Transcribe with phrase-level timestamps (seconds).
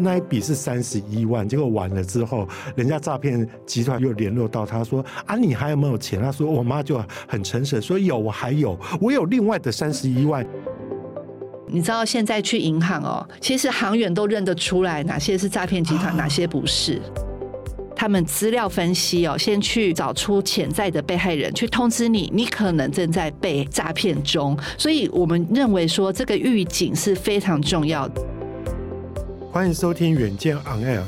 [0.00, 6.20] 那一笔是三十一万，结果完了之后，人家诈骗集团又联络到他说啊，你还有没有钱？
[6.20, 10.46] 他说我妈就很诚实说有，我还有，我有另外的三十一万。
[11.72, 17.00] 你知道现在去银行哦，其实行员都认得出来哪些是诈骗集团，哪些不是。
[17.94, 24.58] 他们资料分析哦，先去找出潜在的被害人，去通知你，你可能正在被诈骗中。
[24.78, 28.24] 所以我们认为说，这个预警是非常重要的。
[29.52, 31.00] 欢迎收听《远见 On Air》。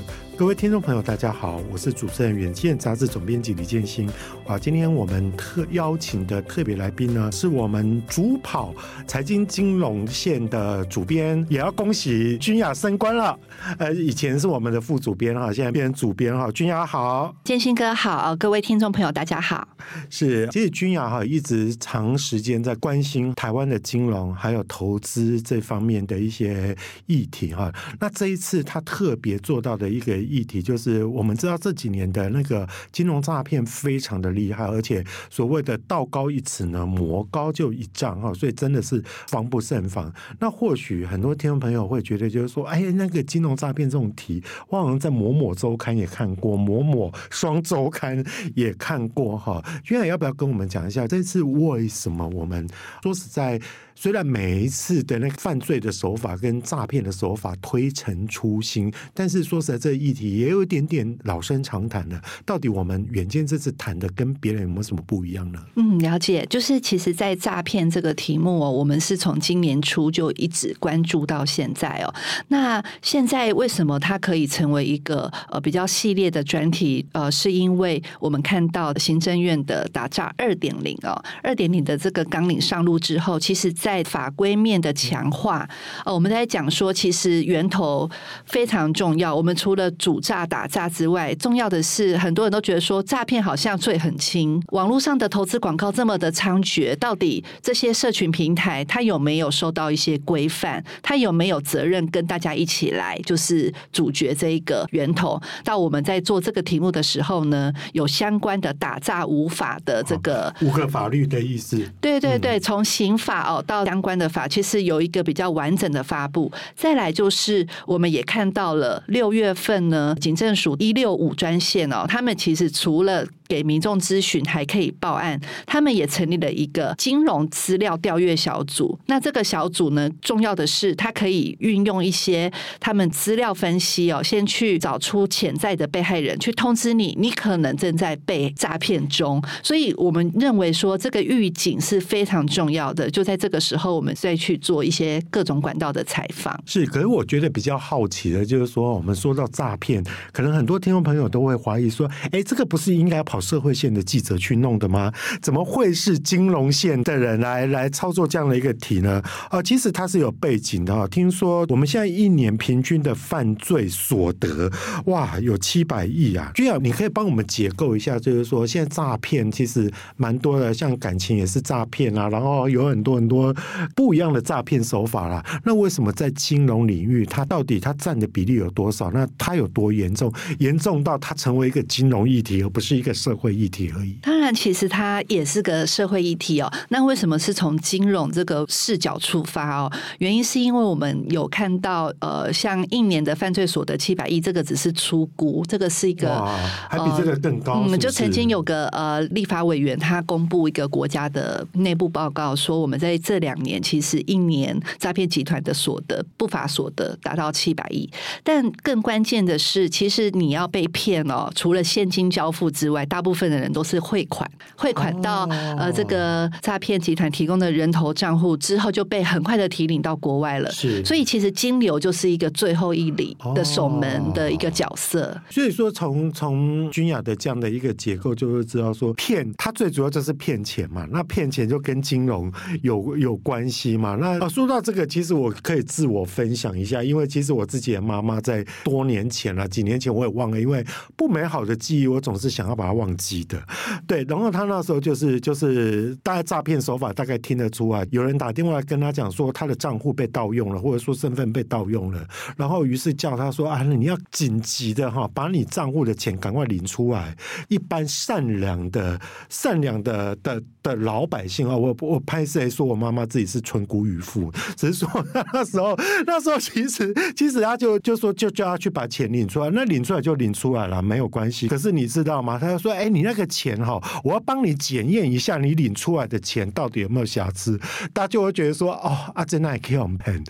[0.42, 4.10] 各位听众朋友，大家好，我是主持人远见杂志总编辑李建新。
[4.44, 8.74] 啊，今天我们特邀请的特别来宾呢，是我们主跑
[9.06, 13.38] 财经金融线的主编，也要恭喜君雅升官了。
[13.78, 16.50] 呃，以前是我们的副主编哈，现在变成主编哈。
[16.50, 19.68] 君雅好，建新哥好，各位听众朋友大家好。
[20.10, 27.72] 是，其实君雅哈一直长时间在关心台湾的金融还有投资这方面的一些议题哈。
[28.00, 30.20] 那这一次他特别做到的一个。
[30.32, 40.12] 议题就是我们知道这几年的那个金融诈骗非常的厉害，而且所谓的道高一尺呢，魔高就一丈哈，所以真的是防不胜防。
[40.38, 49.62] 那或许很多听众朋友会觉得，就是说，哎，那个金融诈骗这种题，我好像在某某周刊也看过，某某双周刊也看过哈。
[49.84, 52.66] 君雅要不要跟我们讲一下，这次为什么我们
[53.02, 53.60] 说实在？
[53.94, 62.20] 虽然每一次的那个犯罪的手法跟诈骗的手法推陈出新，但是说实在，这议题也有一点点老生常谈了。
[62.46, 65.62] 到底我们远见这次谈的跟别人有没有什么不一样呢？
[65.76, 72.14] 嗯，了解，就是其实，在诈骗这个题目哦，我们是从今年初就一直关注到现在哦。
[72.48, 77.04] 那现在为什么它可以成为一个呃比较系列的专题？
[77.12, 83.70] 呃，是因为我们看到行政院的打诈二点零哦，二点零的这个纲领上路之后，其实。
[83.82, 85.68] 在法规面的强化，
[86.04, 88.08] 呃，我们在讲说，其实源头
[88.46, 89.34] 非常重要。
[89.34, 94.62] 我们除了主诈打诈之外，重要的是，很多人都觉得说，诈骗好像罪很轻。
[94.68, 100.84] 网络上的投资广告这么的猖獗，到底这些社群平台它有没有受到一些规范？
[101.02, 105.42] 它有没有责任跟大家一起来，就是主角这一个源头？
[105.64, 111.84] 到我们在做这个题目的时候呢，有相关的打诈无法的这个五个法律的意思。
[112.00, 113.64] 对对对，从刑法哦。
[113.72, 116.52] 到相关的法，其实有一个比较完整的发布。
[116.76, 125.38] 再来就是，我们也看到了六月份呢，警政署一六五专线哦，他们其实除了给民众咨询，还可以报案。
[125.66, 128.98] 他们也成立了一个金融资料调阅小组。
[129.06, 139.42] 那这个小组呢，重要的是，它可以运用一些他们资料分析哦，先去找出潜在的被害人，去通知你，你可能正在被诈骗中。
[139.62, 143.10] 所以我们认为说，这个预警是非常重要的。
[143.10, 143.62] 就在这个。
[143.62, 146.60] 时候，我们再去做一些各种管道的采访。
[146.66, 150.02] 是，可是我觉得比较好奇的，就是说，我们说到诈骗，
[150.32, 155.12] 可能很多听众朋友都会怀疑说，哎，这个不是应该跑社会线的记者去弄的吗？
[155.42, 159.20] 怎么会是金融线的人来来操作这样的一个题呢？
[159.50, 161.06] 啊，其实它是有背景的。
[161.08, 164.70] 听说我们现在一年平均的犯罪所得，
[165.06, 166.50] 哇，有七百亿啊！
[166.54, 173.54] 君雅，你可以帮我们解构一下，就是说，现在诈骗其实蛮多的，像感情也是诈骗啊，然后有很多很多。
[173.96, 179.10] 不一样的诈骗手法啦，那为什么在金融领域，它到底它占的比例有多少？
[179.10, 180.32] 那它有多严重？
[180.58, 184.12] 严重到它成为一个金融议题，而不是一个社会议题而已。
[184.22, 186.72] 当然，其实它也是个社会议题哦。
[186.88, 189.90] 那为什么是从金融这个视角出发哦？
[190.18, 196.44] 原因是因为我们有看到，呃，像一年的犯罪所得七百亿，这个只是初估，这个是一个
[196.88, 197.80] 还比这个更高。
[197.80, 208.08] 我们、就曾经有个呃立法委员，他公布一个国家的内部报告，说我们在这两年其实一年诈骗集团的所得不法所得达到七百亿，
[208.42, 220.70] 但更关键的是，其实你要被骗哦，除了现金交付之外，大部分的人都是汇款，汇款到、哦、呃这个诈骗集团提供的人头账户之后，就被很快的提领到国外了。
[220.70, 225.26] 是，所以其实金流就是一个最后一里的守门的一个角色。
[225.26, 232.50] 哦、所以说从，从从君雅的这样的一个结构，就会知道说，骗他最主要就是骗钱嘛，那骗钱就跟金融
[232.80, 233.38] 有有。
[233.42, 234.16] 关系嘛？
[234.20, 240.84] 那说到这个，其实我可以自我分享一下，因为其实我自己的妈妈在多年前了，几年前我也忘了，因为
[241.16, 243.60] 不美好的记忆，我总是想要把它忘忘记的。
[244.06, 252.24] 对，然后他那时候就是就是大概诈骗手法大概听得出来，有人打电话跟他讲说他的账户被盗用了，或者说身份被盗用了，
[252.56, 257.36] 然后于是叫他说啊，你要紧急的哈，把你账户的钱赶快领出来。
[257.68, 265.96] 一般善良的善良的的的老百姓啊，我我拍摄说我妈妈自己是存股渔夫，只是说那时候
[266.26, 271.68] 那时候其实其实他就就说就叫他去把钱领出来，那领出来就领出来了，没有关系。
[271.68, 272.58] 可是你知道吗？
[272.58, 277.78] 他就说，哎，你那个钱哈，我要帮你检验一下，你领出来的钱到底有没有瑕疵？
[278.12, 280.42] 大家就会觉得说，哦，阿珍那也可以用骗。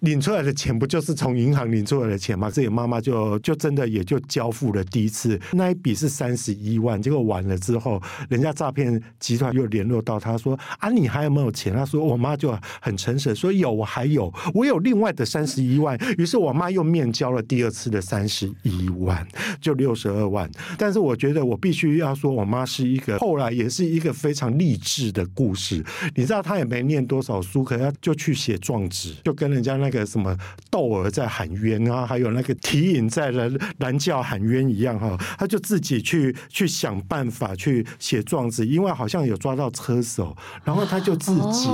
[0.00, 2.50] 领出来的钱不就是从银行领出来的钱吗？
[2.50, 8.00] 这个妈妈就就真的也就交付了第一次那一笔是三十一万，结果完了之后，
[8.30, 11.74] 人家诈骗集团又联络到他说啊，你还有没有钱？
[11.74, 15.98] 他说我妈就很诚实说有，我还有，我有另外的三十一万。
[16.16, 19.26] 于是我妈又面交了第二次的三十一万，
[19.60, 20.50] 就六十二万。
[20.78, 25.84] 但是我觉得我必须要说，我妈是一个后来也是一个非常励志的故事。
[26.14, 29.89] 你知道她也没念多少书，可她就去写状纸，就跟人家那。
[29.90, 30.36] 那个什么
[30.70, 41.68] 窦娥在喊冤啊，还有那个提隐在蓝蓝教喊冤一样哈，他就自己去去想办法去写状子，因为好像有抓到车手，然后他就自己，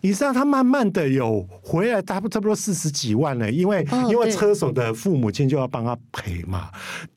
[0.00, 6.70] 你知道他慢慢的有回来，差不差不多四十几万呢，因为因为车手的父母亲就要帮他赔嘛，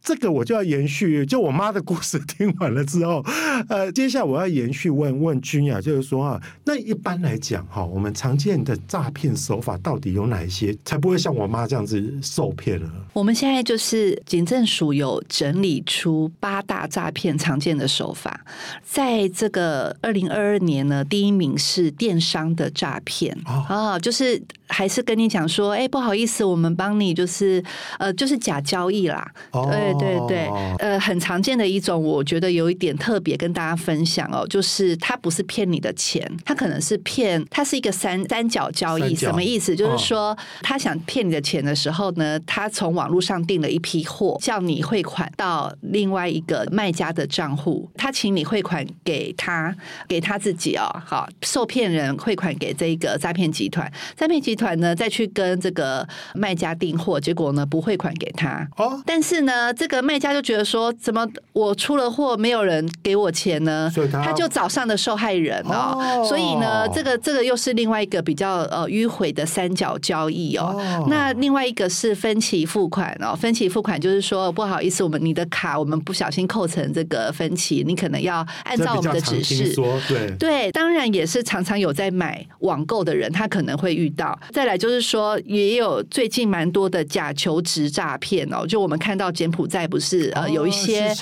[0.03, 3.25] 这个我就要延续，就我妈的故事听完了之后，
[3.69, 10.42] 呃，接下来我要延续问问君雅，就是说哈，那一般来讲哈，我们常见的诈骗手法到底有哪？
[10.45, 12.89] 一些才不会像我妈这样子受骗了。
[13.13, 18.43] 我们现在就是警政署有整理出八大诈骗常见的手法，
[18.83, 27.63] 在这个二零二二年呢，第一名是电商的诈骗啊，就是还是跟你讲说，哎，不好意思，我们帮你就是
[27.99, 29.31] 呃，就是假交易啦。
[29.51, 30.47] 哦、对对对，
[30.79, 39.75] 呃，很常见的一种，我觉得有一点特别跟大家分享哦，就是他不是骗你的钱，他可能是骗，他是一个三三角交易，什么意思？
[39.75, 40.32] 就是说。
[40.61, 49.75] 他想骗你的钱的时候呢，他从网络上订了一批货，叫你汇款到另外一个卖家的账户，他请你汇款给他，
[50.07, 63.91] 给他自己哦，好，受骗人汇款给这个诈骗集团，诈骗集团呢再去跟这个卖家订货，结果呢不汇款给他哦，但是呢这个卖家就觉得说，怎么我出了货没有人给我钱呢？
[64.11, 70.22] 他，他就找上了受害人哦，哦，所以呢这个这个又是另外一个比较呃迂回的三角交。
[70.23, 79.75] 交易哦，那另外一个是分期付款哦，分期付款就是说不好意思，我们你的卡我们不小心扣成这个分期，你可能要按照我们的指示。
[80.07, 84.39] 对对，当然也是常常有在买网购的人，他可能会遇到。
[84.51, 91.13] 再来就是说，也有最近蛮多的假求职诈骗哦，就我们看到柬埔寨不是呃有一些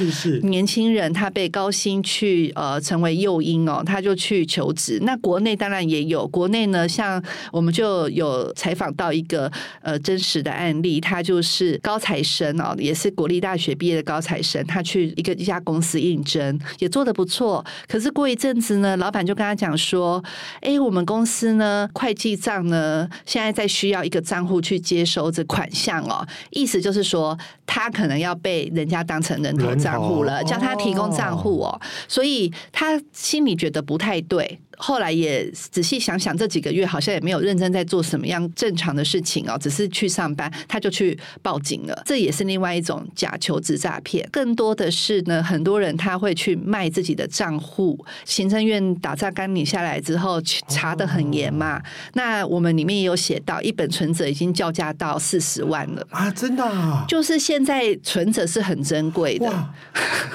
[0.43, 4.99] 年轻人他被高薪去呃成为诱因哦，他就去求职。
[5.01, 8.80] 那国内当然也有，国内呢像我们就有采访。
[8.91, 9.51] 到一个
[9.81, 17.63] 呃真实的案例，他就是高材生哦，也是国立大学毕业的高材生，他去一个一家公司应征，也做的不错。
[17.87, 20.23] 可是过一阵子呢，老板就跟他讲说
[20.61, 31.81] ：“哎，我们公司呢，会计账呢，现在在需要一个账户去接收这款项哦。”意思就是说，他可能要被人家当成人头账户了，叫他提供账户哦。
[32.07, 34.59] 所以他心里觉得不太对。
[34.83, 42.01] 后来也仔细想想，这几个月好像也没有认真在做什么样正常的事情哦，只是去上班，他就去报警了。
[42.03, 44.27] 这也是另外一种假求职诈骗。
[44.31, 48.03] 更多的是呢，很多人他会去卖自己的账户。
[48.25, 51.77] 行政院打诈干你下来之后，查的很严嘛。
[51.77, 51.81] 哦、
[52.13, 56.31] 那我们里面也有写到，一本存折已经叫价到四十万了啊！
[56.31, 59.45] 真的，啊，就是现在存折是很珍贵的。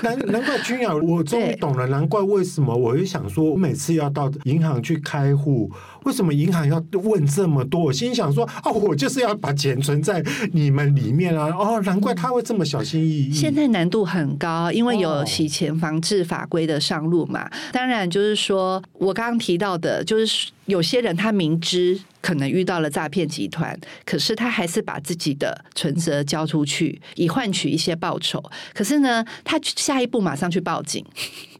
[0.02, 4.30] 难难怪君雅，我终于 懂了，难怪为什么我就想说，我每次要到。
[4.44, 5.70] 银行去开户，
[6.04, 7.80] 为什么银行要问这么多？
[7.80, 11.48] 我心想说，哦，我就是要把钱存在你们里面啊！
[11.56, 13.32] 哦，难怪他会这么小心翼翼。
[13.32, 17.48] 现在难度很高，因为有洗钱防治法规的上路嘛。
[17.72, 28.42] 当然，就是说我刚刚提到的，就是有些人他明知可能遇到了诈骗集团，可是他还是把自己的存折交出去，以换取一些报酬。
[28.74, 31.04] 可是呢，他下一步马上去报警。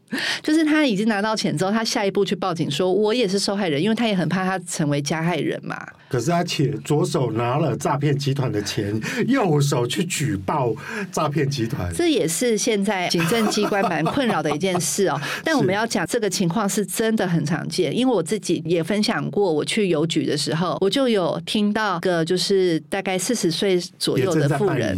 [0.41, 5.77] 就是他已经拿到钱之后，他下一步去报警说，我也是受害人，因为他也很怕他成为加害人嘛。
[6.09, 8.97] 可是他且左手拿了诈骗集团的钱，
[9.27, 10.73] 右手去举报
[11.11, 15.19] 诈骗集团，这也是现在警政机关蛮困扰的一件事哦。
[15.43, 24.97] 但我们要讲这个情况是真的很常见，因为我自己也分享过，我去邮局的时候，我就有听到个就是大概四十岁左右的妇人，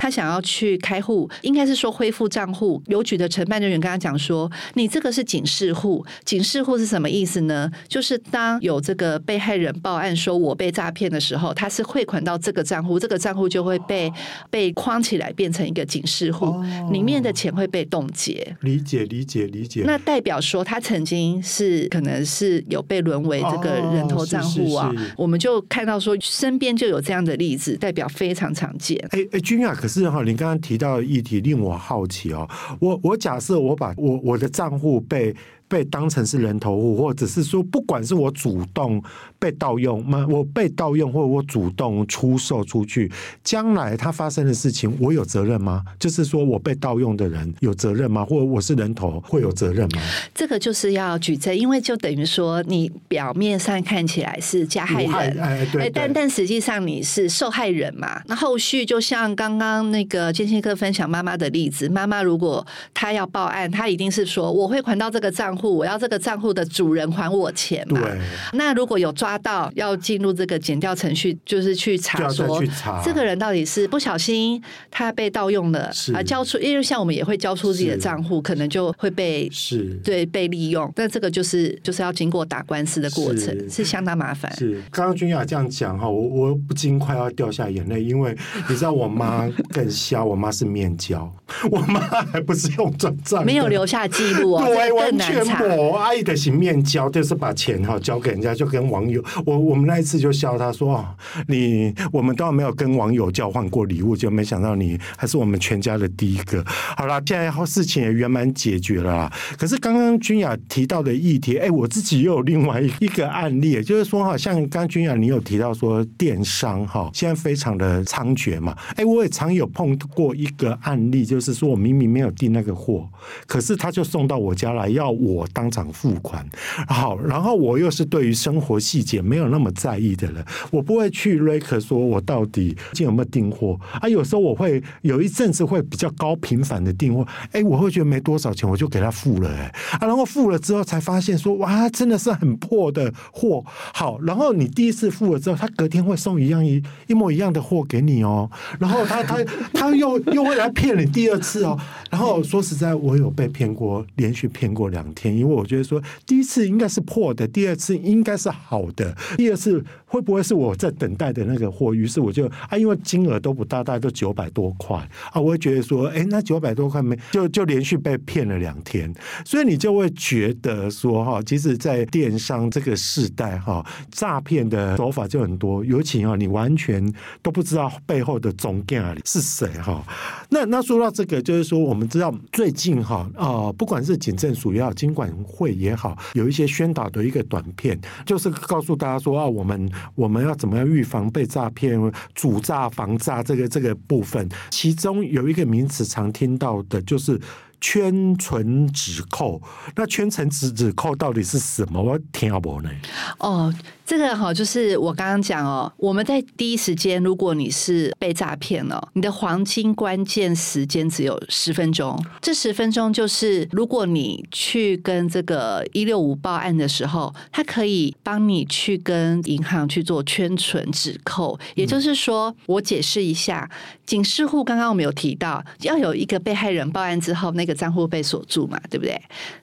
[0.00, 4.31] 他想要去开户，应该是说恢复账户，邮局的承办人员跟他讲说，
[4.74, 7.70] 你这个是警示户，警示户是什么意思呢？
[7.88, 10.32] 就是当有这个被害人报案说。
[10.42, 14.12] 我被诈骗的时候，他是汇款到这个账户，这个账户就会被
[14.50, 18.56] 被框起来，变成一个警示户，哦，里面的钱会被冻结。
[18.62, 19.84] 理解，理解，理解。
[19.86, 25.14] 那代表说他曾经是可能是有被沦为这个人头账户啊，哦，是是是。
[25.16, 28.98] 我们就看到说身边就有这样的例子，代表非常常见。
[29.10, 32.48] 哎哎，君雅，可是哈，你刚刚提到的议题令我好奇哦。
[32.80, 35.34] 我我假设我把我我的账户被。
[35.72, 39.02] 被当成是人头户，或者是说，不管是我主动
[39.38, 40.26] 被盗用吗？
[40.28, 43.10] 我被盗用，或者我主动出售出去，
[43.42, 45.82] 将来它发生的事情，我有责任吗？
[45.98, 48.22] 就是说我被盗用的人有责任吗？
[48.22, 50.02] 或者我是人头会有责任吗？
[50.34, 58.20] 这个就是要举证，因为就等于说你表面上看起来是加害人，哎，对，对，但但实际上你是受害人嘛。
[58.26, 65.61] 那后续就像刚刚那个建兴哥分享妈妈的例子，妈妈如果她要报案，她一定是说我汇款到这个账户。
[65.70, 68.00] 我要这个账户的主人还我钱嘛？
[68.00, 68.18] 对。
[68.54, 72.62] 那如果有抓到，要进入这个减掉程序，就是去查说
[73.04, 80.90] 这个人到底是不小心他被盗用了啊，交出，因为像我们也会交出自己的账户，可能就会被是对被利用。
[80.96, 84.54] 那这个就是就是要经过打官司的过程，是，是相当麻烦。
[84.56, 88.36] 是刚刚君雅这样讲哈，我我不禁快要掉下眼泪，因为
[88.68, 91.30] 你知道我妈更瞎，我妈是面交，
[91.70, 99.22] 我妈还不是用转账，没有留下记录哦， 对，更我阿姨的行面交，就是把钱哈交给人家，就跟网友。
[99.44, 101.04] 我我们那一次就笑他说
[101.48, 106.62] ：“你我们都没有跟网友交换过礼物，就没想到你还是我们全家的第一个。”
[106.96, 109.32] 好了，现在事情也圆满解决了啦。
[109.58, 118.76] 可是刚刚君雅提到的议题，哎，我自己又有另外一个案例，就是说哈，像刚君雅你有提到说电商哈，现在非常的猖獗嘛。
[118.96, 123.08] 哎，我也常有碰过一个案例，就是说我明明没有订那个货，
[123.46, 125.41] 可是他就送到我家来要我。
[125.42, 126.46] 我当场付款，
[126.86, 134.08] 好，然后我又是对于生活细节没有那么在意的人，我不会去 rec 说我到底今有没有订货啊。
[134.08, 143.64] 有时候我会有一阵子会比较高频繁的订货，哎，我会觉得没多少钱，我就给他付了，哎，啊，然后付了之后才发现说，哇，真的是很破的货。
[143.92, 149.38] 好，然后你第一次付了之后，他隔天会送一样一一模一样的货给你哦，然后他他
[149.74, 151.76] 他又又会来骗你第二次哦，
[152.10, 155.21] 然后说实在，我有被骗过，连续骗过两天。
[155.30, 161.92] 因为我觉得说，第一次应该是破的，第二次应该是好的，第二次会不会是我在等待的那个货？
[161.92, 164.96] 于是我就啊，因为金额都不大，大概都九百多块
[165.30, 169.12] 啊，我会觉得说，哎，那九百多块没就就连续被骗了两天，
[169.44, 177.12] 所以你就会觉得说，哈，其实，在电商这个时代，哈，诈骗的手法就很多，尤其啊，你完全
[177.42, 180.04] 都不知道背后的总干是谁，哈。
[180.50, 192.00] 那那说到这个，就是说，我们知道最近哈啊，不管是警政署也好，经管会也好，有一些宣导的一个短片，就是告诉大家说啊，我们我们要怎么样预防被诈骗、
[192.34, 197.40] 主诈、防诈这个这个部分，其中有一个名词常听到的就是。
[197.82, 199.60] 圈存止扣，
[199.96, 202.00] 那圈存止止扣到底是什么？
[202.00, 202.90] 我听不懂呢。
[203.38, 203.74] 哦，
[204.06, 212.16] 这个哈，就是我刚刚讲哦，我们在第一时间，如果你是被诈骗了，你的黄金关键时间只有十分钟。
[212.40, 221.58] 这十分钟就是，如果你去跟这个一六五报案的时候，他可以帮你去跟银行去做圈存止扣。
[221.74, 223.68] 也就是说，我解释一下，
[224.06, 227.71] 警示户刚刚我们有提到，要有一个被害人报案之后，那个。
[227.74, 229.20] 账户被锁住嘛，对不对？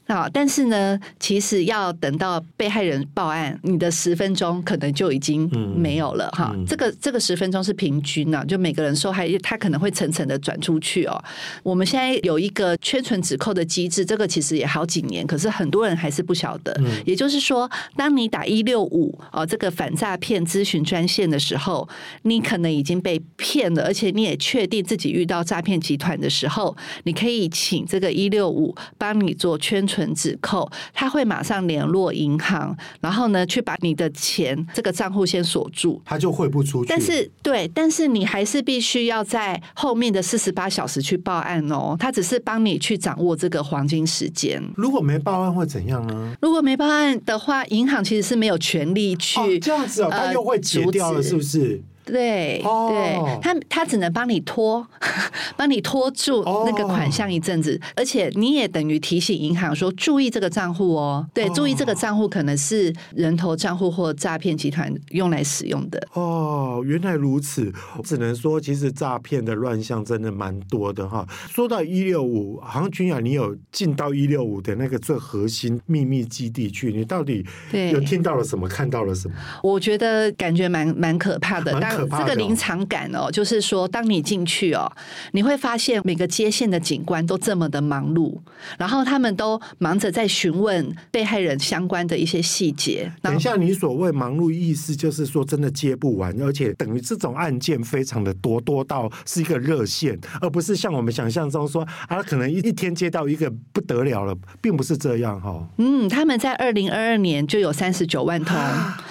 [0.07, 5.47] 那但是呢，其实要等到被害人报案，你的十分钟可能就已经
[5.77, 6.51] 没有了哈。
[6.67, 11.23] 这个这个十分钟是平均呢、啊，就每个人受害，他可能会层层的转出去哦。
[11.61, 16.75] 我们现在有一个缺存止扣的机制，这个其实也好几年，可是很多人还是不晓得。
[16.79, 21.87] 嗯、也就是说，当你打一六五哦这个反诈骗咨询专线的时候，
[22.23, 27.98] 你可能已经被骗了，而且你也确定自己遇到诈骗集团的时候，你可以请这。
[27.99, 36.87] 这个一六五帮你做圈存止扣，他会马上联络银行，然后呢去把你的钱这个账户先锁住，他就汇不出去。
[36.87, 41.97] 但是对，但是你还是必须要在后面的四十八小时去报案哦。
[41.99, 44.63] 他只是帮你去掌握这个黄金时间。
[44.77, 46.33] 如果没报案会怎样呢？
[46.41, 51.83] 如果没报案的话，银行其实是没有权利去、哦、这样子哦，他又会截掉了，是不是？
[52.11, 54.85] 对，对，他他只能帮你拖，
[55.55, 65.99] 帮你拖住那个款项一阵子，而且你也等于提醒银行说，注意这个账户哦，对，注意这个账户可能是人头账户或诈骗集团用来使用的。
[66.13, 67.71] 哦，原来如此，
[68.03, 71.25] 只能说其实诈骗的乱象真的蛮多的哈。
[71.49, 77.45] 说到一六五，好像君雅你有进到一六五的那个最核心秘密基地去，你到底
[77.91, 79.35] 有听到了什么，看到了什么？
[79.63, 81.77] 我觉得感觉蛮蛮可怕的。
[81.79, 84.91] 当这个临场感哦，就是说，当你进去哦，
[85.31, 88.37] 你会发现每个接线的警官都这么的忙碌，
[88.77, 93.11] 然后他们都忙着在询问被害人相关的一些细节。
[93.21, 105.67] 等一下，你所谓忙碌意思就是说，真的接不完，而且等于这种案件非常的多，多到是一个热线，而不是像我们想象中说啊，可能一一天接到一个不得了了，并不是这样哈。
[105.77, 108.55] 嗯，他们在二零二二年就有三十九万通，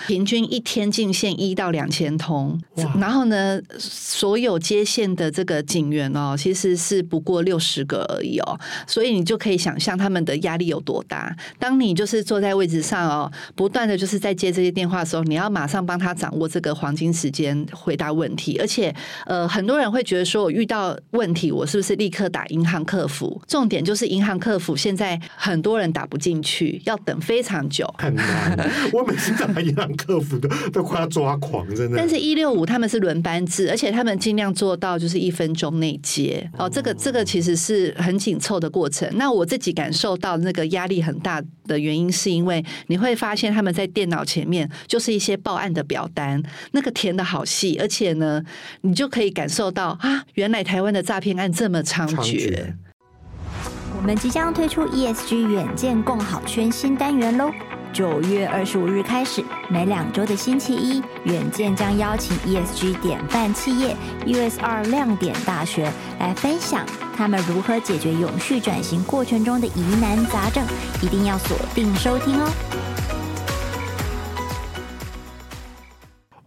[0.06, 2.60] 平均一天进线一到两千通。
[3.00, 11.34] 然后呢，所有接线的这个警员哦，其实是不过六十个而已哦，所以你就可以想象他们的压力有多大。
[11.58, 18.58] 当你就是坐在位置上哦，不断的就是在接这些电话的时候，你要马上帮他掌握这个黄金时间回答问题。
[18.58, 18.94] 而且，
[19.26, 23.40] 呃，很多人会觉得说，我遇到问题，我是不是立刻打银行客服？
[23.46, 28.70] 重点就是银行客服现在很多人打不进去，要等非常久，很难。
[28.92, 31.96] 我每次打银行客服都都快要抓狂，真的。
[31.96, 32.78] 但是一六五他。
[32.78, 36.70] 他们是轮班制，而且他们尽量做到就是一分钟内接哦。
[36.70, 39.10] 这个这个其实是很紧凑的过程。
[39.16, 48.40] 那我自己感受到那个压力很大的原因，是因为你会发现他们在电脑前面就是一些报案的表单，那个填的好细，而且呢，
[48.82, 52.74] 你就可以感受到啊，原来台湾的诈骗案这么猖獗。
[53.98, 57.50] 我们即将推出 ESG 远见共好圈新单元喽。
[57.92, 65.90] 九月二十五日开始，每两周的星期一，远见将邀请 ESG 典范企业 USR 亮点大学
[66.20, 70.64] 来分享他们如何解决永续转型过程中的疑难杂症，
[71.02, 72.48] 一定要锁定收听哦！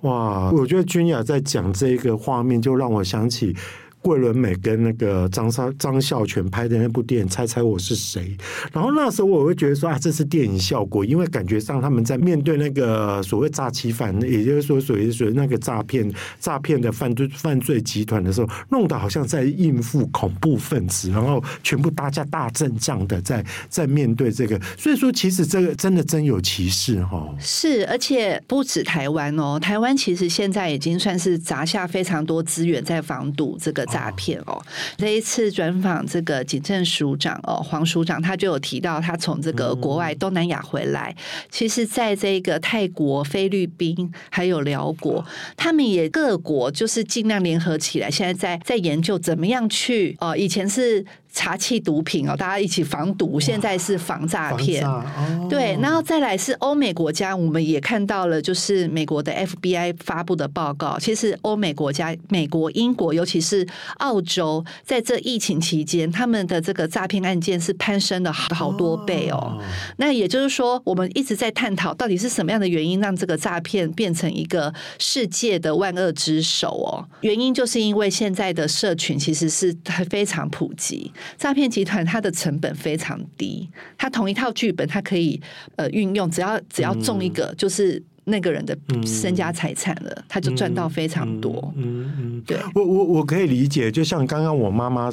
[0.02, 3.56] 哇，我觉得君雅在讲这个画面，就让我想起。
[4.02, 8.36] 桂纶镁跟那个张少张孝全拍的那部电影《猜猜我是谁》，
[8.74, 27.30] 然后那时候我会觉得说啊，这是电影效果，因为感觉上他们在面对那个所谓诈欺犯，也就是说属于属于那个诈骗诈骗的犯罪犯罪集团的时候，弄得好像在应付恐怖分子，然后全部大家大阵仗的在在面对这个，所以说其实这个真的真有其事哈。
[27.40, 33.86] 是，而且不止台湾哦，台湾其实现在已经算是砸下非常多资源在防堵这个。
[33.92, 34.60] 诈骗哦，
[34.98, 41.14] 这一次专访这个警政署长哦，黄署长他就有提到，他从这个国外东南亚回来，
[41.50, 45.24] 其实在这个泰国、菲律宾还有寮国，
[45.58, 51.06] 他们也各国就是尽量联合起来，现在在在研究怎么样去哦，以前是。
[51.32, 53.40] 查缉毒品哦，大家一起防毒。
[53.40, 55.04] 现在是防诈骗，哦、
[55.50, 61.00] 对，然后再来是欧美国家，我们也看到了，就是美国的 FBI 发布的报告。
[61.00, 63.66] 其实欧美国家，美国、英国，尤其是
[63.98, 69.38] 澳洲，在这疫情期间，他们的这个诈骗案件是攀升了好多倍哦。
[69.38, 69.64] 哦
[69.98, 77.06] 那也就是说，我们一直在探讨，到底是什么样的原因让这个诈骗变成一个世界的万恶之首哦？
[77.22, 79.76] 原因就是因为现在的社群其实是
[80.10, 81.12] 非常普及。
[81.38, 85.42] 诈骗集团它的成本非常低，它同一套剧本它可以
[85.76, 91.74] 呃运用，只要只要中一个就是那个人的身家财产了，嗯、他就赚到非常多。
[91.76, 95.10] 嗯嗯，对，我我我可以理解，就像刚刚我妈妈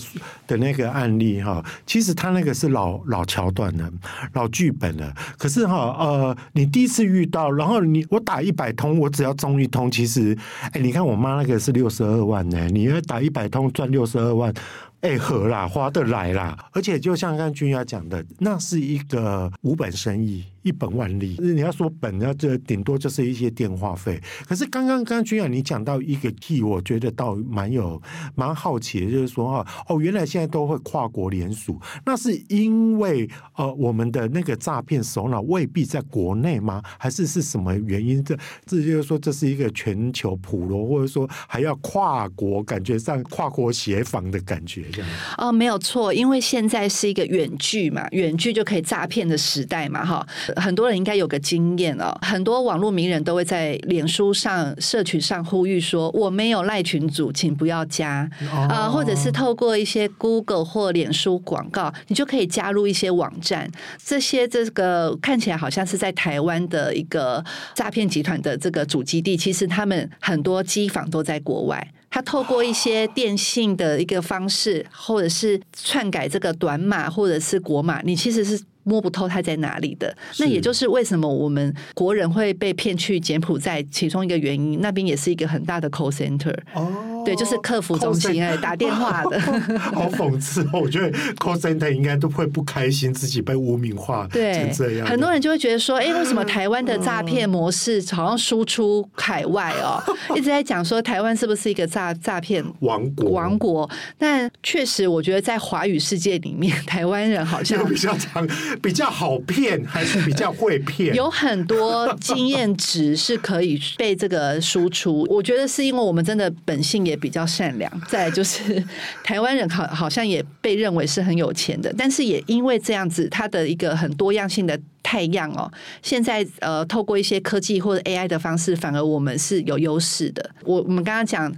[0.46, 3.90] 的那个案例哈，其实他那个是老老桥段的
[4.34, 5.10] 老剧本了。
[5.38, 10.36] 可是哈呃，你第一次遇到，然后你我打一百通，我只要中一通，其实
[10.72, 14.52] 哎，你看我妈那个是六十二万呢，你要打一百通赚六十二万。
[15.00, 20.44] 哎，合啦，划得来啦，而且就像刚刚君雅讲的，那是一个无本生意。
[20.62, 24.20] 一本万利，你要说本，那这顶多就是一些电话费。
[24.46, 28.00] 可是刚刚刚君雅你讲到一个 T，我觉得倒蛮有
[28.34, 36.82] 蛮好奇的，就是说哈，哦，原来现在都会跨国联署，那是因为呃我们的那个诈骗首脑未必在国内吗？
[36.98, 38.22] 还是是什么原因？
[38.24, 44.84] 这这就是说这是一个全球普罗，或者说还要跨国，感觉上跨国协防的感觉。
[44.92, 45.10] 这样。
[45.36, 58.28] 哦，没有错，因为现在是一个远距嘛，远距就可以诈骗的时代嘛，哈，很多人应该有个经验哦，很多网络名人都会在脸书上、社群上呼吁说：“我没有赖群组，请不要加
[58.68, 63.70] 啊、或者是透过一些 Google 或脸书广告，你就可以加入一些网站。
[64.02, 78.58] 这些这个看起来好像是在台湾的一个诈骗集团的这个主基地，其实他们很多机房都在国外。”他透过一些电信的一个方式，或者是篡改这个短码或者是国码，你其实是
[78.88, 80.16] 摸不透他在哪里的。
[80.38, 86.56] 那也就是为什么我们国人会被骗去柬埔寨，其中一个原因，那边也是一个很大的 call center。
[86.74, 87.04] 哦。
[87.26, 89.38] 对，就是客服中心哎，打电话的，
[89.78, 90.80] 好讽刺哦！
[90.80, 95.06] 我觉得 call center 应该都会不开心，自己被污名化，对，这样。
[95.06, 100.00] 很多人就会觉得说，哎，为什么台湾的诈骗模式好像输出海外哦？
[100.34, 103.30] 一直在讲说台湾是不是一个诈诈骗王国？
[103.30, 103.90] 王国？
[104.16, 108.48] 但确实，我觉得在华语世界里面， 台湾人好像比较长，
[108.82, 111.14] 比较好骗，还是比较会骗？
[111.14, 115.26] 有很多经验值是可以被这个输出。
[115.28, 117.18] 我觉得是因为我们真的本性也。
[117.18, 118.80] 比较善良，再就是
[119.24, 124.78] 台湾人好好像也被认为是很有钱的，但是也因为这样子，他的一个很多样性的
[125.08, 130.50] 太阳哦，现在呃透过一些科技或者 AI 的方式，反而我们是有优势的。
[130.64, 131.50] 我我们刚刚讲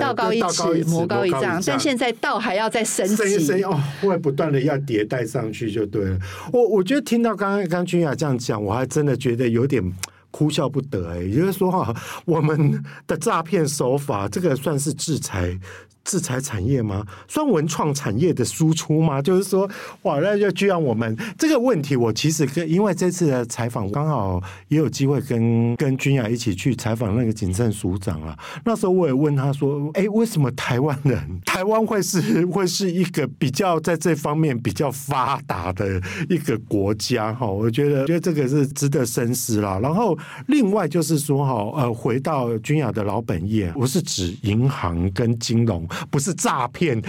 [0.00, 6.18] 道高一尺，魔高一丈，但现在道还要再升级哦，会不断的要迭代上去就对了。
[6.50, 9.84] 我我觉得听到刚刚刚君雅这样讲，我还真的觉得有点。
[10.30, 15.56] 哭笑不得哎、欸，也就是说哈，我们的诈骗手法，这个算是制裁。
[16.04, 17.04] 制裁产业吗？
[17.26, 19.20] 算文创产业的输出吗？
[19.22, 19.68] 就是说，
[20.02, 28.38] 哇，那就就让我们这个问题，我其实跟因为这次的采访，刚好也有机会跟跟君雅一起去采访那个警政署长啊。
[28.64, 39.78] 那时候我也问他说：“哎，为什么台湾人， 台湾会是会是一个比较在这方面比较发达的一个国家？”哈，我觉得觉得这个是值得深思啦。
[39.82, 40.16] 然后
[40.48, 45.88] 另外就是说哈，呃，回到君雅的老本业，我是指银行跟金融。
[46.10, 47.00] 不是诈骗，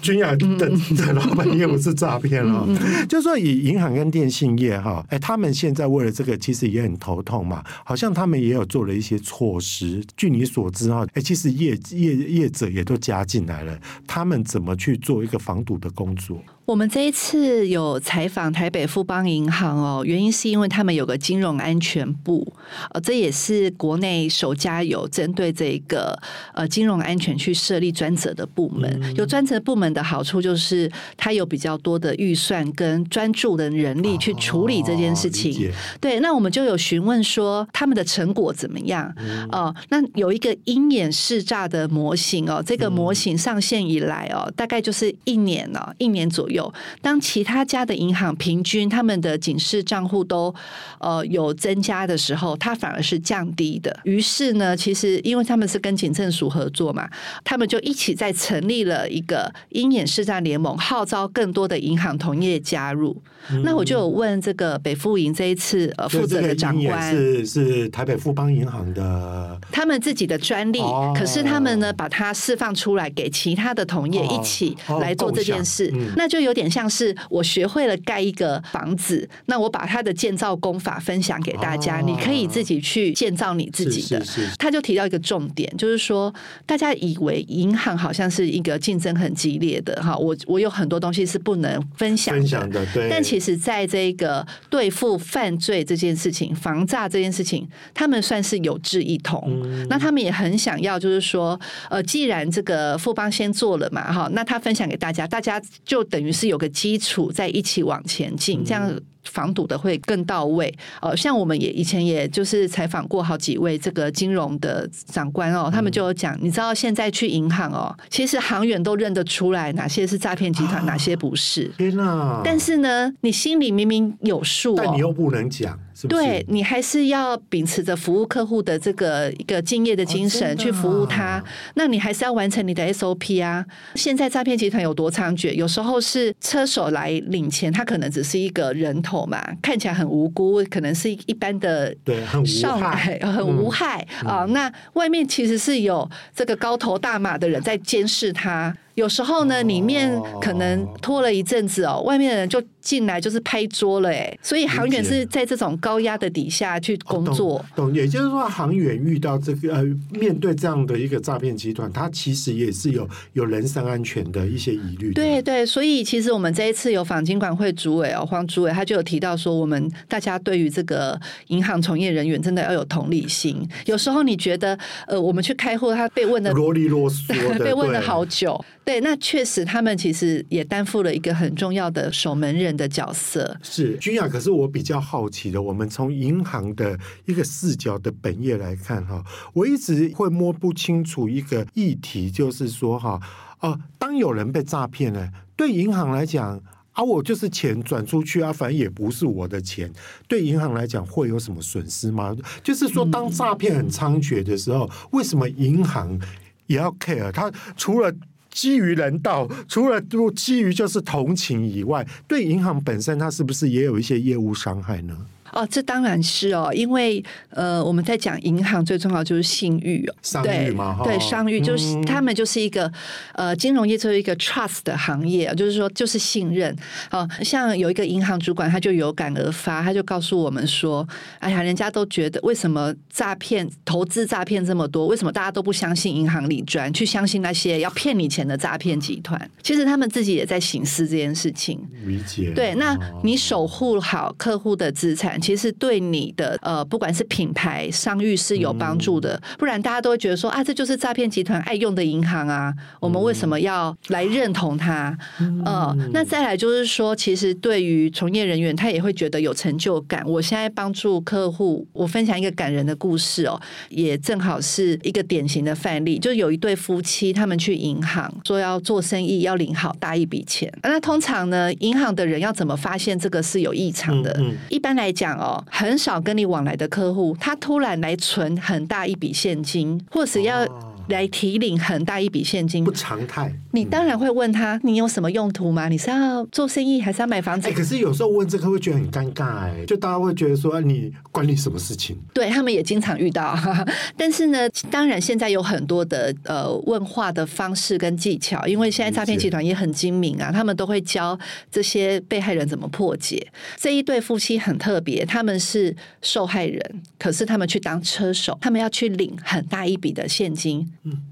[0.00, 2.66] 君雅的的老板也不是诈骗了。
[3.08, 7.64] 就是说以银行跟电信业哈，哎，他们现在为了这个，其实也很头痛嘛。
[7.84, 10.04] 好像他们也有做了一些措施。
[10.16, 13.78] 据你所知哈，哎，其实业业业者也都加进来了。
[14.06, 16.42] 他们怎么去做一个防堵的工作？
[16.68, 22.46] 我们这一次有采访台北富邦银行哦，原因是因为他们有个金融安全部，
[22.90, 26.14] 呃，这也是国内首家有针对这个
[26.52, 29.02] 呃金融安全去设立专责的部门。
[29.16, 35.72] 有专责部门的好处就是，它有比较多的预算跟专注的人力去处理这件事情。
[35.98, 39.10] 对，那我们就有询问说他们的成果怎么样？
[39.50, 46.57] 哦，那有一个鹰眼试诈的模型哦，这个模型上线以来哦，大概就是一年哦，一年左右。
[46.58, 50.52] 有，当其他家的银行平均他们的警示账户都
[50.98, 54.00] 呃有增加的时候，它反而是降低的。
[54.04, 57.08] 于是呢，其实因为他们是跟警政署合作嘛，
[57.44, 63.22] 他们就一起在成立了一个鹰眼市战联盟，号召更多的银行同业加入。
[63.50, 67.14] 嗯、那我就有问这个北富银这一次呃负责的长官。
[67.14, 84.24] 是是台北富邦银行的，他们自己的专利，哦、可是他们呢把它释放出来给其他的同业一起来做这件事，哦哦嗯、那就有点像是我学会了盖一个房子，那我把它的建造工法分享给大家，哦、你可以自己去建造你自己的。
[84.24, 84.56] 是是是。
[84.58, 86.32] 他就提到一个重点，就是说
[86.66, 97.64] 大家以为银行好像是一个竞争很激烈的哈，我我有很多东西是不能分享的，分享的对，但其其实，在这个对付犯罪这件事情、防诈这件事情，
[97.94, 99.40] 他们算是有志一同。
[99.62, 108.92] 嗯、那他们也很想要，就是说，呃，既然这个富邦先做了嘛，哈，那他分享给大家，大家就等于是有个基础，在一起往前进，这样。
[109.28, 121.70] 防堵的会更到位，呃，像我们也以前也就是采访过好几位这个金融的长官哦，他们就有讲，你知道现在去银行哦，其实行员都认得出来哪些是诈骗集团，哪些不是。
[121.76, 122.40] 天哪！
[122.42, 125.78] 但是呢，你心里明明有数，但你又不能讲。
[126.06, 131.42] 对，你还是要秉持着服务客户的这个一个敬业的精神去服务他。
[131.74, 133.64] 那你还是要完成你的 SOP 啊。
[133.94, 135.52] 现在诈骗集团有多猖獗？
[135.54, 142.46] 有时候是车手来领钱，他可能只是一个人头嘛，看起来很无辜，可能是一般的对，很无
[142.78, 144.44] 害，很无害啊。
[144.50, 148.76] 那外面其实是有这个高头大马的人在监视他。
[148.94, 157.58] 有时候呢，里面可能拖了一阵子哦，外面的人就进来就是拍桌了哎，所以航员是在这种高压的底下去工作。
[157.58, 165.12] 哦、懂，懂，也就是说，航员遇到这个呃，面对这样的一个诈骗集团，他其实也是有有人身安全的一些疑虑。
[165.12, 173.68] 对对，所以其实我们这一次有访金管会主委哦，黄主委他就有提到说，我们大家对于这个银行从业人员真的要有同理心。
[173.84, 178.64] 有时候你觉得呃，我们去开户，他被问的啰里啰嗦的， 被问了好久。
[178.82, 183.58] 对，那确实他们其实也担负了一个很重要的守门人的角色。
[183.62, 193.20] 是君雅，可是我比较好奇的，我们从银行的一个视角的本业来看哈，我一直会摸不清楚一个议题，就是说哈，
[193.60, 196.58] 哦，当有人被诈骗了，对银行来讲
[196.92, 199.92] 啊，我就是钱转出去啊，反正也不是我的钱，
[200.26, 202.34] 对银行来讲会有什么损失吗？
[202.62, 206.18] 就是说，当诈骗很猖獗的时候，为什么银行
[206.66, 207.30] 也要 care？
[207.30, 208.12] 他除了
[208.58, 215.16] 基于人道，除了都基于就是同情以外，对银行本身，它是不是也有一些业务伤害呢？
[215.52, 222.90] 哦，这当然是哦，因为呃，我们在讲银行最重要就是信誉哦，商誉嘛，对，商誉就是、嗯、他们就是一个
[223.34, 226.76] 呃，金融业就是一个 trust 的行业，就是说就是信任。
[227.10, 231.06] 哦，像有一个银行主管，他就有感而发，他就告诉我们说
[231.40, 235.06] ：“哎呀，人家都觉得为什么诈骗、投资诈骗这么多？
[235.06, 239.50] 为什么大家都不相信银行理专，去相信那些要骗你钱的诈骗集团？
[239.62, 241.80] 其实他们自己也在省思这件事情。
[242.04, 242.52] 理解。
[242.54, 245.37] 对，那你守护好客户的资产。
[245.40, 255.16] 其实对你的呃，不管是品牌商誉是有帮助的，不然大家都会觉得说啊，这就是诈骗集团爱用的银行啊，我们为什么要来认同它？
[255.64, 260.24] 呃，那再来就是说，其实对于从业人员，他也会觉得有成就感。
[260.26, 270.72] 我现在帮助客户，我分享一个感人的故事哦，也正好是一个典型的范例，就有一对夫妻，他们去银行说要做生意，要领好大一笔钱。
[270.82, 274.40] 那通常呢，银行的人要怎么发现这个是有异常的？
[274.68, 275.27] 一般来讲。
[275.36, 280.66] 哦，很少跟你往来的客户，他突然来存很大一笔现金，或是要。
[281.08, 283.52] 来提领很大一笔现金，不常态。
[283.72, 285.88] 你当然会问他，你有什么用途吗？
[285.88, 287.68] 你是要做生意，还是要买房子？
[287.68, 292.16] 哎、欸，可是有时候问这个会觉得很尴尬，哎，就大家会觉得说，你关你什么事情？
[292.32, 293.56] 对，他们也经常遇到，
[294.16, 301.38] 但是呢，当然现在有很多的呃问话的方式跟技巧，因为现在诈骗集团也很精明啊，他们都会教
[301.70, 303.46] 这些被害人怎么破解。
[303.76, 310.88] 这一对夫妻很特别，他们是受害人，可是他们去当车手，他们要去领很大一笔的现金。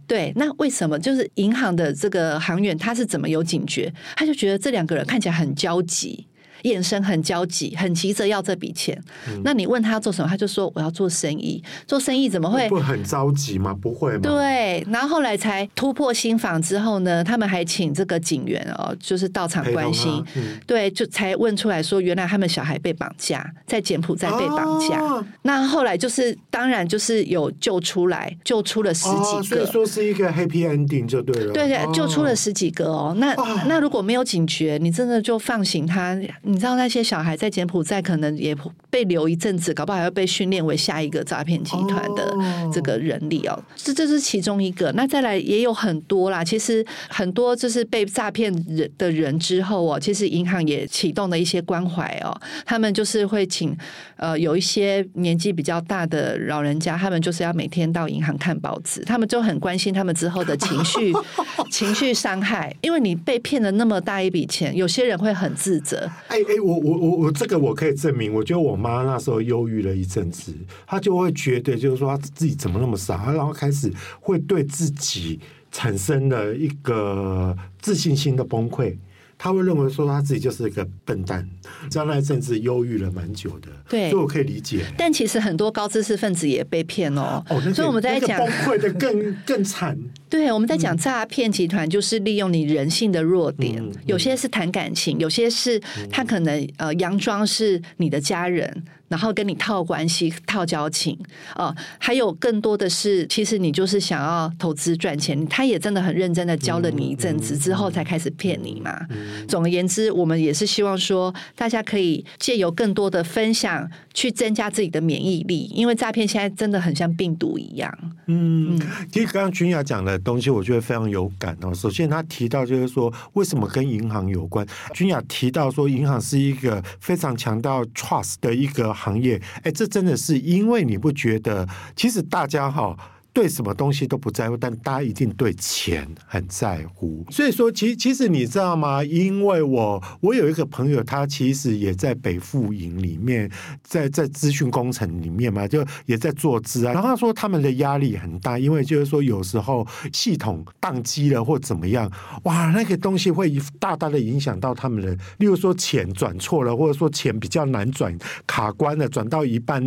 [0.06, 3.92] 对，那为什么就是银行的这个行员他是怎么有警觉？
[4.16, 6.25] 他就觉得这两个人看起来很焦急。
[6.66, 9.00] 眼神很焦急，很急着要这笔钱。
[9.28, 11.62] 嗯、那你问他要做什么，他就说我要做生意。
[11.86, 12.68] 做生意怎么会？
[12.68, 13.74] 不很着急吗？
[13.80, 14.20] 不会吗？
[14.22, 14.84] 对。
[14.90, 20.22] 然后后来才突破心防之后呢，他们还请这个警员哦，就是到场关心。
[20.66, 24.96] 对，就才问出来说，原来他们小孩被绑架，在柬埔寨被绑架。
[25.02, 29.38] 啊、那后来就是，当然就是有救出来，救出了十几个。
[29.38, 31.52] 啊、所以说是一个 happy ending 就对了。
[31.52, 33.14] 对对，救出了十几个哦。
[33.18, 36.18] 那、啊、那如果没有警觉，你真的就放行他。
[36.42, 38.56] 你知道那些小孩在柬埔寨可能也
[38.90, 42.34] 被留一阵子，搞不好还要被训练为下一个诈骗集团的
[42.72, 43.62] 这个人力哦。
[43.74, 44.92] 这这是其中一个。
[44.92, 46.42] 那再来也有很多啦。
[46.44, 52.34] 其实很多就是被诈骗人的人之后哦，其实银行也启动了一些关怀哦。
[52.64, 53.76] 他们就是会请
[54.16, 61.12] 呃有一些年纪比较大的老人家，他们就是要每天到银行看报纸，他们就很关心他们之后的情绪
[61.70, 66.08] 情绪伤害，因为你被骗了那么大一笔钱，有些人会很自责。
[66.28, 66.76] 哎哎，我。
[66.76, 70.54] 我我我这个我可以证明，我觉得我妈那时候忧郁了一阵子，
[70.86, 75.40] 她就会觉得就是说她自己怎么那么傻，然后开始会对自己
[75.72, 78.94] 产生了一个自信心的崩溃。
[79.38, 81.48] 他会认为说他自己就是一个笨蛋，
[81.90, 84.84] 在那一阵子忧郁了蛮久的，对，所以我可以理解。
[84.96, 89.98] 但其实很多高知识分子也被骗哦，哦，所以我们在讲崩溃的更 更惨。
[90.28, 98.84] 对，我们在讲诈骗集团就是利用你人性的弱点，嗯、有些是谈感情，有些是他可能呃佯装是你的家人。
[99.08, 101.16] 然后跟你套关系、套交情
[101.54, 108.98] 哦，还有更多的是，其实你就是想要投资赚钱，他也真的很认真的教了你一阵子之后，才开始骗你嘛。
[109.46, 117.96] 总而言之，我们也是希望说，大家可以借由更多的分享，去增加自己的免疫力，因为诈骗现在真的很像病毒一样。
[118.26, 118.76] 嗯，
[119.12, 121.72] 其实刚刚君雅讲的东西，我觉得非常有感哦。
[121.72, 124.66] 首先，他提到就是说，为什么跟银行有关？
[124.92, 128.95] 君雅提到说，银行是一个非常强调 trust 的一个。
[128.96, 131.68] 行业，哎，这真的是因为你不觉得？
[131.94, 132.96] 其实大家哈
[133.36, 137.22] 对什么东西都不在乎，但大家一定对钱很在乎。
[137.30, 139.04] 所以说，其其实你知道吗？
[139.04, 143.50] 因为我我有一个朋友，他其实也在北富营里面，
[143.82, 146.94] 在在资讯工程里面嘛，就也在做资啊。
[146.94, 152.10] 然后他说他们的压力很大，因为就是说有时候系统宕机了或怎么样，
[152.44, 155.14] 哇，那个东西会大大的影响到他们的。
[155.36, 159.86] 例如说钱转错了，或者说钱比较难转，卡关了，转到一半，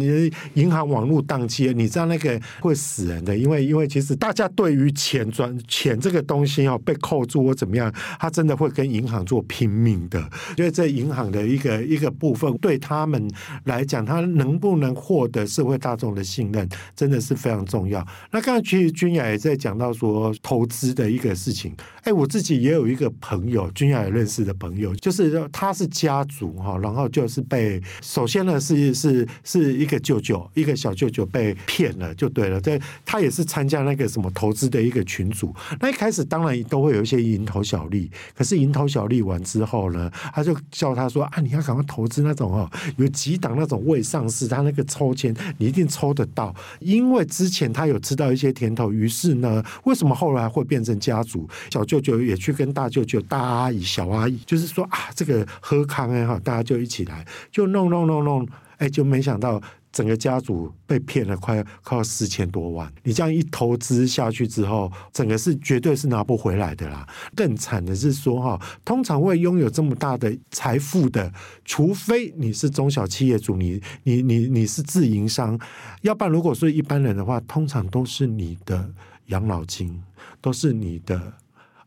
[0.53, 3.38] 银行网络宕机，你知道那个会死人的。
[3.39, 10.19] 因为，因为其实大家对于钱赚钱这个东西哦，被扣住或怎么样，他真的会跟银行做拼命的。
[10.57, 13.25] 因为这银行的一个一个部分，对他们
[13.63, 18.05] 来讲，他能不能获得社会大众的信任，真的是非常重要。
[18.31, 21.73] 那刚才其实君雅也在讲到说投资的一个事情。
[22.03, 32.59] 哎，我自己也有一个朋友，君雅也认识的朋友，就是他是家族哈，然后就是被首先呢是是是一个舅舅，一个小舅舅被骗了，就对了。
[32.59, 33.28] 这他也。
[33.29, 51.47] 也是参加那个什么投资的一个群组，那一开始当然都会有一些蝇头小利，可是蝇头小利完之后呢，他就叫他说啊，你要赶快投资那种哦，有几档那种未上市，他那个抽签你一定抽得到，因为之前他有吃到一些甜头，于是呢，为什么后来会变成家族？
[51.69, 59.61] 小舅舅也去跟大舅舅、大阿姨、小阿姨，就是说啊，这个喝康哎哈，大家就一起来，就弄弄弄弄，哎，就没想到。
[59.91, 67.07] 整个家族被骗了快快要四千多万，你这样一投资下去之后，整个是绝对是拿不回来的啦。
[67.35, 71.31] 更惨的是说哈，通常会拥有这么大的财富的，
[71.65, 75.59] 除非你是中小企业主，你你你你是自营商，
[76.01, 78.89] 要不然如果说一般人的话，通常都是你的
[79.27, 80.01] 养老金，
[80.39, 81.33] 都是你的。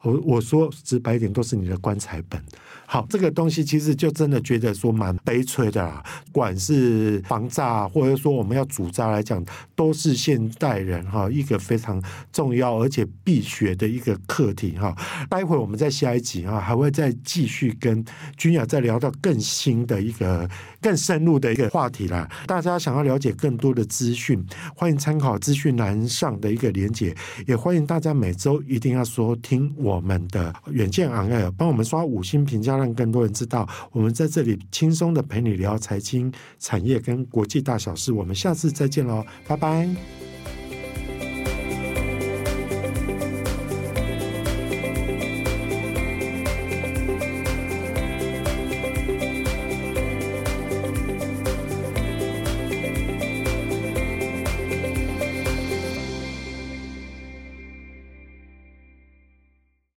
[0.03, 2.43] 我我说直白一点，都是你的棺材本。
[2.87, 6.05] 好，这个东西其实就真的觉得说蛮悲催的啦。
[6.31, 9.43] 管是房诈，或者说我们要主诈来讲，
[9.75, 14.95] 都是现代人哈一个非常重要而且必学的一个课题哈。
[15.31, 18.05] 待会我们在下一集哈还会再继续跟
[18.37, 20.47] 君雅再聊到更新的一个
[20.83, 22.29] 更深入的一个话题啦。
[22.47, 24.45] 大家想要了解更多的资讯，
[24.77, 29.92] 欢迎参考资讯栏上的一个连结，也欢迎大家每周一定要收听我。
[29.95, 38.13] 我们的远见昂帮我们刷五星评价，让更多人知道我们在这里轻松的陪你聊财经、产业跟国际大小事。
[38.13, 40.32] 我们下次再见喽，拜拜。